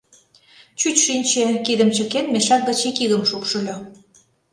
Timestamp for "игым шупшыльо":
3.03-3.77